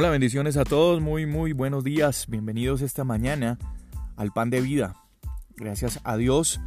Hola, 0.00 0.10
bendiciones 0.10 0.56
a 0.56 0.62
todos, 0.62 1.00
muy 1.00 1.26
muy 1.26 1.52
buenos 1.52 1.82
días, 1.82 2.26
bienvenidos 2.28 2.82
esta 2.82 3.02
mañana 3.02 3.58
al 4.14 4.30
pan 4.30 4.48
de 4.48 4.60
vida. 4.60 4.94
Gracias 5.56 5.98
a 6.04 6.16
Dios 6.16 6.60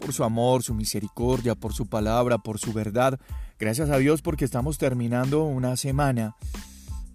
por 0.00 0.12
su 0.12 0.24
amor, 0.24 0.64
su 0.64 0.74
misericordia, 0.74 1.54
por 1.54 1.74
su 1.74 1.86
palabra, 1.86 2.38
por 2.38 2.58
su 2.58 2.72
verdad. 2.72 3.20
Gracias 3.56 3.88
a 3.88 3.98
Dios 3.98 4.20
porque 4.20 4.44
estamos 4.44 4.78
terminando 4.78 5.44
una 5.44 5.76
semana 5.76 6.34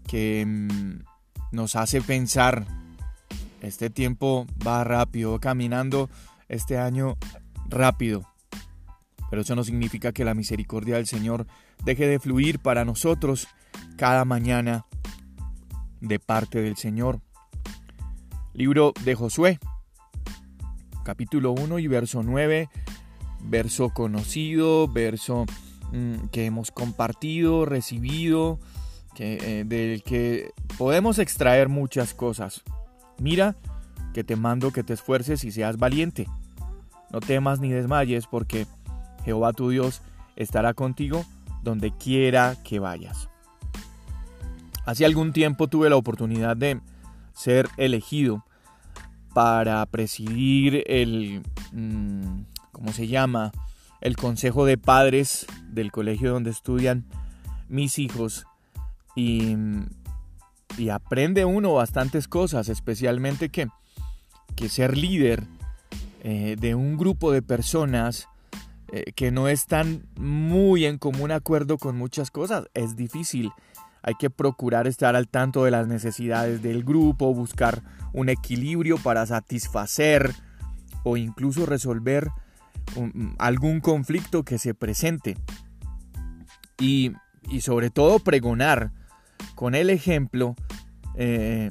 que 0.07 0.45
mm, 0.47 1.03
nos 1.51 1.75
hace 1.75 2.01
pensar, 2.01 2.65
este 3.61 3.89
tiempo 3.89 4.47
va 4.65 4.85
rápido, 4.85 5.37
caminando 5.41 6.09
este 6.47 6.77
año 6.77 7.17
rápido. 7.67 8.25
Pero 9.29 9.41
eso 9.41 9.53
no 9.53 9.65
significa 9.65 10.13
que 10.13 10.23
la 10.23 10.33
misericordia 10.33 10.95
del 10.95 11.07
Señor 11.07 11.45
deje 11.83 12.07
de 12.07 12.19
fluir 12.19 12.59
para 12.59 12.85
nosotros 12.85 13.49
cada 13.97 14.23
mañana 14.23 14.85
de 16.01 16.19
parte 16.19 16.61
del 16.61 16.77
Señor. 16.77 17.19
Libro 18.53 18.93
de 19.03 19.15
Josué, 19.15 19.59
capítulo 21.03 21.51
1 21.51 21.79
y 21.79 21.87
verso 21.87 22.23
9, 22.23 22.69
verso 23.43 23.89
conocido, 23.89 24.87
verso 24.87 25.45
mm, 25.91 26.27
que 26.31 26.45
hemos 26.45 26.71
compartido, 26.71 27.65
recibido, 27.65 28.59
eh, 29.19 29.63
del 29.65 30.03
que 30.03 30.51
podemos 30.77 31.19
extraer 31.19 31.69
muchas 31.69 32.13
cosas. 32.13 32.63
Mira 33.19 33.55
que 34.13 34.23
te 34.23 34.35
mando 34.35 34.71
que 34.71 34.83
te 34.83 34.93
esfuerces 34.93 35.43
y 35.43 35.51
seas 35.51 35.77
valiente. 35.77 36.27
No 37.11 37.19
temas 37.19 37.59
ni 37.59 37.69
desmayes 37.69 38.27
porque 38.27 38.67
Jehová 39.23 39.53
tu 39.53 39.69
Dios 39.69 40.01
estará 40.35 40.73
contigo 40.73 41.25
donde 41.63 41.91
quiera 41.95 42.55
que 42.63 42.79
vayas. 42.79 43.29
Hace 44.87 45.05
algún 45.05 45.33
tiempo 45.33 45.67
tuve 45.67 45.89
la 45.89 45.97
oportunidad 45.97 46.55
de 46.55 46.79
ser 47.33 47.67
elegido 47.75 48.45
para 49.33 49.85
presidir 49.87 50.81
el, 50.87 51.43
mm, 51.73 52.43
¿cómo 52.71 52.93
se 52.93 53.09
llama? 53.09 53.51
El 53.99 54.15
consejo 54.15 54.65
de 54.65 54.77
padres 54.77 55.45
del 55.67 55.91
colegio 55.91 56.31
donde 56.31 56.51
estudian 56.51 57.03
mis 57.67 57.99
hijos. 57.99 58.45
Y, 59.13 59.57
aprende 60.89 61.43
uno 61.43 61.73
bastantes 61.73 62.29
cosas, 62.29 62.69
especialmente 62.69 63.49
que, 63.49 63.67
que 64.55 64.69
ser 64.69 64.95
líder 64.95 65.43
eh, 66.23 66.55
de 66.57 66.75
un 66.75 66.95
grupo 66.95 67.33
de 67.33 67.41
personas 67.41 68.29
eh, 68.93 69.11
que 69.15 69.31
no 69.31 69.49
están 69.49 70.07
muy 70.15 70.85
en 70.85 70.97
común 70.97 71.33
acuerdo 71.33 71.77
con 71.77 71.97
muchas 71.97 72.31
cosas 72.31 72.69
es 72.73 72.95
difícil 72.95 73.51
hay 74.07 74.15
que 74.15 74.29
procurar 74.29 74.87
estar 74.87 75.17
al 75.17 75.27
tanto 75.27 75.65
de 75.65 75.71
las 75.71 75.85
necesidades 75.85 76.61
del 76.61 76.85
grupo, 76.85 77.33
buscar 77.33 77.83
un 78.13 78.29
equilibrio 78.29 78.97
para 78.97 79.25
satisfacer 79.25 80.33
o 81.03 81.17
incluso 81.17 81.65
resolver 81.65 82.29
algún 83.37 83.81
conflicto 83.81 84.43
que 84.43 84.59
se 84.59 84.73
presente. 84.73 85.35
Y, 86.79 87.11
sobre 87.59 87.89
todo 87.89 88.19
pregonar 88.19 88.93
con 89.55 89.75
el 89.75 89.89
ejemplo 89.89 90.55
eh, 91.15 91.69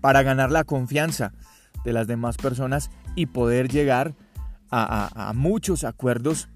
para 0.00 0.22
ganar 0.22 0.52
la 0.52 0.62
confianza 0.62 1.32
de 1.84 1.92
las 1.92 2.06
demás 2.06 2.36
personas 2.36 2.90
y 3.16 3.26
poder 3.26 3.68
llegar 3.68 4.14
a 4.70 5.32
muchos 5.34 5.82
acuerdos 5.82 6.48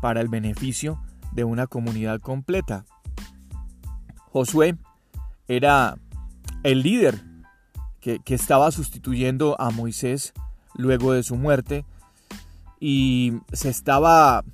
para 0.00 0.20
el 0.20 0.28
beneficio 0.28 1.02
de 1.32 1.42
una 1.42 1.66
comunidad 1.66 2.20
completa. 2.20 2.84
Josué 4.32 4.76
era 5.48 5.96
el 6.62 6.82
líder 6.82 7.20
que, 8.00 8.20
estaba 8.26 8.70
sustituyendo 8.70 9.60
a 9.60 9.70
Moisés 9.70 10.32
luego 10.74 11.12
de 11.12 11.22
su 11.22 11.36
muerte 11.36 11.84
y 12.78 13.34
se 13.52 13.68
estaba 13.68 14.44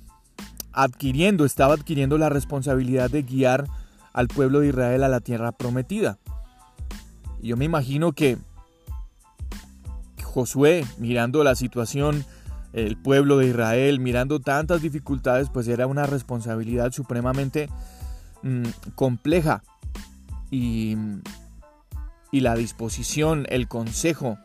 adquiriendo, 0.73 1.45
estaba 1.45 1.75
adquiriendo 1.75 2.17
la 2.17 2.29
responsabilidad 2.29 3.09
de 3.09 3.23
guiar 3.23 3.67
al 4.13 4.27
pueblo 4.27 4.59
de 4.59 4.69
Israel 4.69 5.03
a 5.03 5.09
la 5.09 5.21
tierra 5.21 5.51
prometida. 5.51 6.17
Yo 7.41 7.55
me 7.55 7.65
imagino 7.65 8.11
que 8.13 8.37
Josué, 10.23 10.85
mirando 10.97 11.43
la 11.43 11.55
situación, 11.55 12.25
el 12.73 12.97
pueblo 12.97 13.37
de 13.37 13.47
Israel, 13.47 13.99
mirando 13.99 14.39
tantas 14.39 14.81
dificultades, 14.81 15.49
pues 15.49 15.67
era 15.67 15.87
una 15.87 16.05
responsabilidad 16.05 16.91
supremamente 16.91 17.69
Mm, 18.47 18.63
compleja 18.95 19.61
y, 20.49 20.95
la 22.31 22.55
disposición, 22.55 23.45
el 23.49 23.67
consejo 23.67 24.37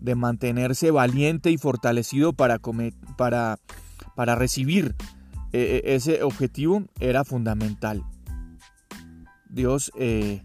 de 0.00 0.14
mantenerse 0.14 0.90
valiente 0.90 1.50
y 1.50 1.56
fortalecido 1.56 2.34
para, 2.34 2.58
para, 3.16 3.60
para 4.14 4.34
recibir 4.34 4.94
eh, 5.54 5.80
eh, 5.84 5.94
ese 5.94 6.22
objetivo 6.22 6.82
era 7.00 7.24
fundamental. 7.24 8.04
Dios 9.48 9.90
eh, 9.96 10.42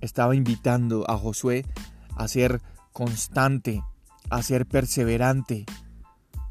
estaba 0.00 0.34
invitando 0.34 1.08
a 1.08 1.16
Josué 1.16 1.64
a 2.16 2.26
ser 2.26 2.62
constante, 2.92 3.84
a 4.28 4.42
ser 4.42 4.66
perseverante, 4.66 5.66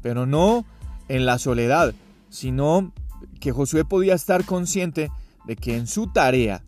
pero 0.00 0.24
no 0.24 0.64
en 1.08 1.26
la 1.26 1.38
soledad, 1.38 1.94
sino 2.30 2.92
que 3.38 3.52
Josué 3.52 3.84
podía 3.84 4.14
estar 4.14 4.46
consciente 4.46 5.10
de 5.46 5.56
que 5.56 5.76
en 5.76 5.86
su 5.86 6.06
tarea 6.08 6.62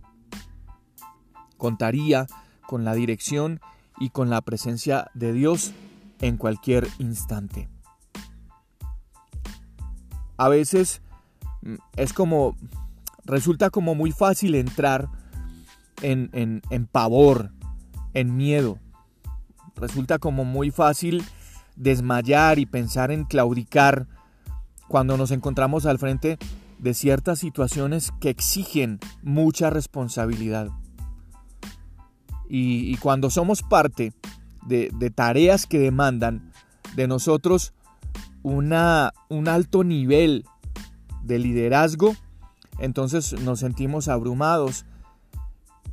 contaría 1.57 2.27
con 2.67 2.85
la 2.85 2.95
dirección 2.95 3.61
y 3.99 4.11
con 4.11 4.31
la 4.31 4.41
presencia 4.41 5.11
de 5.15 5.33
Dios 5.33 5.73
en 6.21 6.37
cualquier 6.37 6.89
instante. 6.99 7.69
A 10.37 10.49
veces 10.49 11.03
mm, 11.63 11.75
es 11.97 12.13
como, 12.13 12.57
resulta 13.25 13.71
como 13.71 13.95
muy 13.95 14.13
fácil 14.13 14.55
entrar 14.55 15.09
en, 16.03 16.31
en, 16.33 16.63
en 16.71 16.87
pavor, 16.87 17.53
en 18.15 18.37
miedo. 18.37 18.79
Resulta 19.77 20.19
como 20.19 20.45
muy 20.45 20.71
fácil 20.71 21.25
desmayar 21.77 22.59
y 22.59 22.67
pensar 22.67 23.11
en 23.11 23.25
claudicar 23.25 24.07
cuando 24.89 25.17
nos 25.17 25.31
encontramos 25.31 25.87
al 25.87 25.99
frente 25.99 26.39
de 26.85 26.93
ciertas 26.93 27.39
situaciones 27.39 28.13
que 28.21 28.29
exigen 28.29 29.01
mucha 29.23 29.71
responsabilidad. 29.71 30.69
Y, 32.47 32.95
cuando 32.99 33.31
somos 33.31 33.63
parte 33.63 34.13
de, 34.67 34.91
tareas 35.15 35.67
que 35.67 35.79
demandan 35.79 36.53
de 36.95 37.09
nosotros 37.09 37.73
una, 38.43 39.15
un 39.31 39.49
alto 39.49 39.83
nivel 39.83 40.45
de 41.23 41.39
liderazgo, 41.39 42.15
entonces 42.79 43.33
nos 43.41 43.61
sentimos 43.61 44.09
abrumados. 44.09 44.85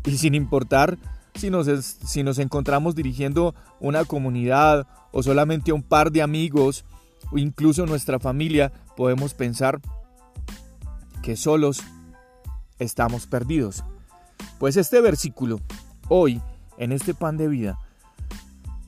Y 0.03 0.17
sin 0.17 0.35
importar 0.35 0.97
si 1.35 1.49
nos, 1.49 1.67
si 1.67 2.21
nos 2.21 2.37
encontramos 2.37 2.95
dirigiendo 2.95 3.55
una 3.79 4.03
comunidad 4.03 4.87
o 5.13 5.23
solamente 5.23 5.71
un 5.71 5.83
par 5.83 6.11
de 6.11 6.21
amigos 6.21 6.83
o 7.31 7.37
incluso 7.37 7.85
nuestra 7.85 8.19
familia, 8.19 8.73
podemos 8.97 9.33
pensar, 9.33 9.79
que 11.21 11.35
solos 11.35 11.83
estamos 12.79 13.27
perdidos. 13.27 13.83
Pues 14.59 14.77
este 14.77 15.01
versículo, 15.01 15.59
hoy, 16.09 16.41
en 16.77 16.91
este 16.91 17.13
pan 17.13 17.37
de 17.37 17.47
vida, 17.47 17.79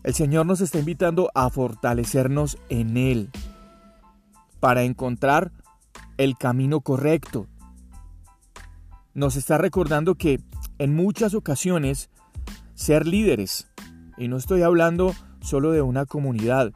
el 0.04 0.14
Señor 0.14 0.46
nos 0.46 0.62
está 0.62 0.80
invitando 0.80 1.32
a 1.34 1.50
fortalecernos 1.50 2.58
en 2.70 2.98
Él, 2.98 3.30
para 4.60 4.84
encontrar 4.84 5.52
el 6.18 6.38
camino 6.38 6.82
correcto. 6.82 7.48
Nos 9.14 9.36
está 9.36 9.58
recordando 9.58 10.16
que 10.16 10.42
en 10.80 10.96
muchas 10.96 11.34
ocasiones 11.34 12.10
ser 12.74 13.08
líderes, 13.08 13.68
y 14.18 14.28
no 14.28 14.38
estoy 14.38 14.62
hablando 14.62 15.14
solo 15.42 15.72
de 15.72 15.82
una 15.82 16.06
comunidad, 16.06 16.72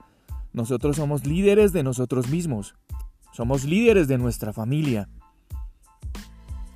nosotros 0.54 0.96
somos 0.96 1.26
líderes 1.26 1.72
de 1.74 1.84
nosotros 1.84 2.30
mismos, 2.30 2.76
somos 3.32 3.64
líderes 3.64 4.08
de 4.08 4.18
nuestra 4.18 4.54
familia, 4.54 5.10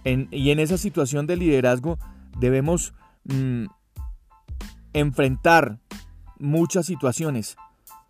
y 0.03 0.51
en 0.51 0.59
esa 0.59 0.77
situación 0.77 1.27
de 1.27 1.37
liderazgo 1.37 1.99
debemos 2.39 2.93
mm, 3.25 3.65
enfrentar 4.93 5.79
muchas 6.39 6.87
situaciones, 6.87 7.55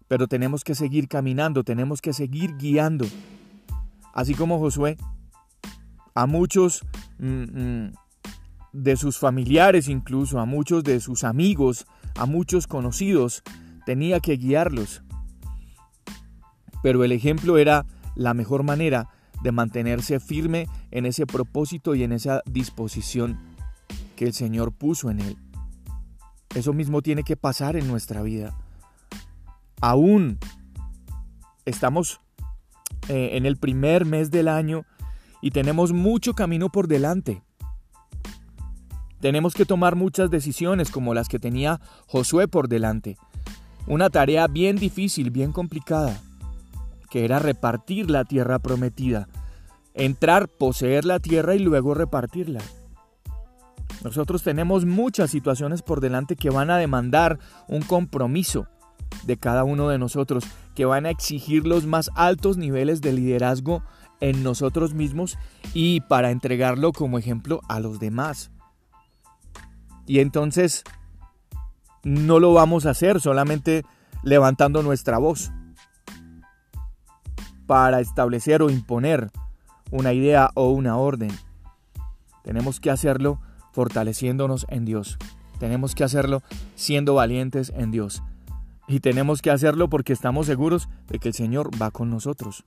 pero 0.07 0.27
tenemos 0.27 0.63
que 0.63 0.75
seguir 0.75 1.07
caminando, 1.07 1.63
tenemos 1.63 2.01
que 2.01 2.13
seguir 2.13 2.55
guiando. 2.57 3.05
Así 4.13 4.35
como 4.35 4.59
Josué, 4.59 4.97
a 6.15 6.25
muchos 6.25 6.85
mm, 7.19 7.88
mm, 7.88 7.94
de 8.73 8.95
sus 8.95 9.17
familiares 9.17 9.87
incluso, 9.87 10.39
a 10.39 10.45
muchos 10.45 10.83
de 10.83 10.99
sus 10.99 11.23
amigos, 11.23 11.85
a 12.15 12.25
muchos 12.25 12.67
conocidos, 12.67 13.44
tenía 13.85 14.19
que 14.19 14.37
guiarlos. 14.37 15.03
Pero 16.83 17.03
el 17.03 17.11
ejemplo 17.11 17.57
era 17.57 17.85
la 18.15 18.33
mejor 18.33 18.63
manera 18.63 19.09
de 19.44 19.51
mantenerse 19.51 20.19
firme 20.19 20.67
en 20.91 21.05
ese 21.05 21.25
propósito 21.25 21.95
y 21.95 22.03
en 22.03 22.11
esa 22.11 22.41
disposición 22.45 23.39
que 24.15 24.25
el 24.25 24.33
Señor 24.33 24.71
puso 24.71 25.09
en 25.09 25.19
él. 25.19 25.38
Eso 26.53 26.73
mismo 26.73 27.01
tiene 27.01 27.23
que 27.23 27.38
pasar 27.38 27.75
en 27.75 27.88
nuestra 27.88 28.21
vida. 28.21 28.55
Aún 29.79 30.38
estamos 31.65 32.19
eh, 33.07 33.31
en 33.33 33.45
el 33.45 33.57
primer 33.57 34.05
mes 34.05 34.31
del 34.31 34.47
año 34.47 34.85
y 35.41 35.51
tenemos 35.51 35.93
mucho 35.93 36.33
camino 36.33 36.69
por 36.69 36.88
delante. 36.88 37.41
Tenemos 39.21 39.53
que 39.53 39.65
tomar 39.65 39.95
muchas 39.95 40.29
decisiones 40.29 40.91
como 40.91 41.13
las 41.13 41.27
que 41.27 41.39
tenía 41.39 41.79
Josué 42.07 42.47
por 42.47 42.67
delante. 42.67 43.17
Una 43.87 44.09
tarea 44.09 44.47
bien 44.47 44.75
difícil, 44.75 45.31
bien 45.31 45.51
complicada, 45.51 46.19
que 47.09 47.23
era 47.25 47.39
repartir 47.39 48.09
la 48.09 48.25
tierra 48.25 48.59
prometida. 48.59 49.27
Entrar, 49.93 50.47
poseer 50.47 51.05
la 51.05 51.19
tierra 51.19 51.55
y 51.55 51.59
luego 51.59 51.93
repartirla. 51.93 52.61
Nosotros 54.03 54.41
tenemos 54.41 54.85
muchas 54.85 55.29
situaciones 55.29 55.81
por 55.81 56.01
delante 56.01 56.35
que 56.35 56.49
van 56.49 56.71
a 56.71 56.77
demandar 56.77 57.39
un 57.67 57.81
compromiso 57.81 58.67
de 59.25 59.38
cada 59.38 59.63
uno 59.63 59.89
de 59.89 59.99
nosotros, 59.99 60.45
que 60.75 60.85
van 60.85 61.05
a 61.05 61.09
exigir 61.09 61.67
los 61.67 61.85
más 61.85 62.09
altos 62.15 62.57
niveles 62.57 63.01
de 63.01 63.13
liderazgo 63.13 63.83
en 64.19 64.43
nosotros 64.43 64.93
mismos 64.93 65.38
y 65.73 66.01
para 66.01 66.31
entregarlo 66.31 66.94
como 66.94 67.19
ejemplo 67.19 67.61
a 67.67 67.79
los 67.79 67.99
demás. 67.99 68.51
Y 70.07 70.19
entonces 70.19 70.83
no 72.03 72.39
lo 72.39 72.53
vamos 72.53 72.85
a 72.85 72.91
hacer 72.91 73.19
solamente 73.19 73.83
levantando 74.23 74.81
nuestra 74.81 75.17
voz 75.17 75.51
para 77.67 77.99
establecer 77.99 78.61
o 78.61 78.69
imponer 78.69 79.31
una 79.91 80.13
idea 80.13 80.49
o 80.55 80.69
una 80.69 80.97
orden. 80.97 81.31
Tenemos 82.43 82.79
que 82.79 82.89
hacerlo 82.89 83.39
fortaleciéndonos 83.73 84.65
en 84.69 84.85
Dios. 84.85 85.17
Tenemos 85.59 85.93
que 85.93 86.03
hacerlo 86.03 86.41
siendo 86.75 87.13
valientes 87.13 87.71
en 87.75 87.91
Dios. 87.91 88.23
Y 88.88 88.99
tenemos 88.99 89.41
que 89.41 89.51
hacerlo 89.51 89.89
porque 89.89 90.13
estamos 90.13 90.47
seguros 90.47 90.89
de 91.07 91.19
que 91.19 91.29
el 91.29 91.33
Señor 91.33 91.69
va 91.79 91.91
con 91.91 92.09
nosotros. 92.09 92.65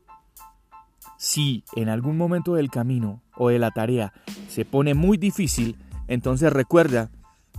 Si 1.19 1.65
en 1.75 1.89
algún 1.89 2.17
momento 2.17 2.55
del 2.55 2.71
camino 2.71 3.23
o 3.37 3.49
de 3.49 3.59
la 3.59 3.71
tarea 3.71 4.13
se 4.49 4.65
pone 4.65 4.95
muy 4.95 5.17
difícil, 5.17 5.77
entonces 6.07 6.53
recuerda 6.53 7.11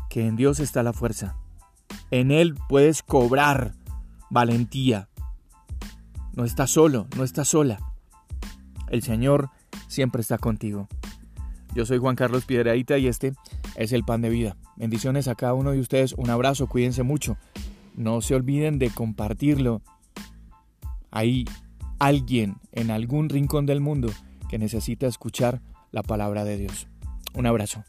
que 0.10 0.26
en 0.26 0.36
Dios 0.36 0.60
está 0.60 0.84
la 0.84 0.94
fuerza. 0.94 1.36
En 2.12 2.32
Él 2.32 2.56
puedes 2.70 3.04
cobrar 3.04 3.74
valentía. 4.30 5.10
No 6.34 6.44
estás 6.44 6.72
solo, 6.72 7.08
no 7.16 7.24
estás 7.24 7.50
sola. 7.50 7.80
El 8.90 9.02
Señor 9.02 9.50
siempre 9.88 10.22
está 10.22 10.38
contigo. 10.38 10.88
Yo 11.76 11.86
soy 11.86 11.98
Juan 11.98 12.16
Carlos 12.16 12.46
Piedraíta 12.46 12.98
y 12.98 13.08
este 13.08 13.34
es 13.76 13.92
el 13.92 14.04
pan 14.04 14.22
de 14.22 14.30
vida. 14.30 14.56
Bendiciones 14.78 15.28
a 15.28 15.36
cada 15.36 15.54
uno 15.54 15.72
de 15.72 15.80
ustedes. 15.80 16.14
Un 16.14 16.30
abrazo, 16.30 16.68
cuídense 16.68 17.04
mucho. 17.04 17.38
No 17.96 18.22
se 18.22 18.36
olviden 18.36 18.80
de 18.80 18.90
compartirlo. 18.90 19.82
Hay 21.12 21.46
alguien 22.00 22.58
en 22.72 22.92
algún 22.92 23.30
rincón 23.30 23.66
del 23.66 23.82
mundo 23.82 24.10
que 24.50 24.58
necesita 24.58 25.08
escuchar 25.08 25.62
la 25.92 26.04
palabra 26.04 26.46
de 26.46 26.58
Dios. 26.58 26.88
Un 27.34 27.46
abrazo. 27.46 27.84